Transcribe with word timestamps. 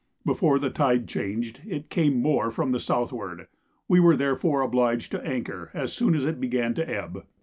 Before 0.25 0.57
the 0.57 0.71
tide 0.71 1.07
changed 1.07 1.61
it 1.63 1.91
came 1.91 2.23
more 2.23 2.49
from 2.49 2.71
the 2.71 2.79
southward; 2.79 3.45
we 3.87 3.99
were 3.99 4.17
therefore 4.17 4.61
obliged 4.63 5.11
to 5.11 5.23
anchor 5.23 5.69
as 5.75 5.93
soon 5.93 6.15
as 6.15 6.25
it 6.25 6.41
began 6.41 6.73
to 6.73 6.89
ebb. 6.89 7.23